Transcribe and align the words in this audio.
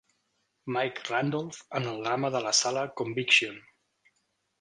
Mike 0.77 1.03
Randolf 1.09 1.59
en 1.79 1.85
el 1.91 1.99
drama 2.05 2.31
de 2.37 2.41
la 2.47 2.53
sala 2.61 2.87
"Conviction". 3.03 3.61